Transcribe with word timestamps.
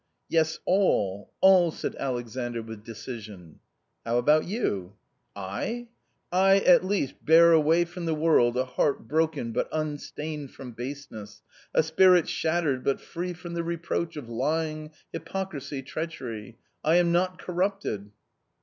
"Yes, 0.29 0.57
all, 0.65 1.31
all!" 1.41 1.69
said 1.71 1.95
Alexandr 1.95 2.63
with 2.63 2.83
decision." 2.83 3.59
How 4.03 4.17
about 4.17 4.45
you?"" 4.45 4.93
I? 5.35 5.89
I 6.31 6.57
at 6.61 6.83
least 6.83 7.23
bear 7.23 7.51
away 7.51 7.85
from 7.85 8.05
the 8.05 8.15
world 8.15 8.57
a 8.57 8.65
heart 8.65 9.07
broken 9.07 9.51
but 9.51 9.69
unstained 9.71 10.49
from 10.53 10.71
baseness, 10.71 11.43
a 11.71 11.83
spirit 11.83 12.27
shattered 12.27 12.83
but 12.83 12.99
free 12.99 13.33
from 13.33 13.53
the 13.53 13.63
reproach 13.63 14.17
of 14.17 14.27
lying, 14.27 14.89
hyprocrisy, 15.13 15.83
treachery; 15.85 16.57
I 16.83 16.95
am 16.95 17.11
not 17.11 17.37
corrupted." 17.37 18.09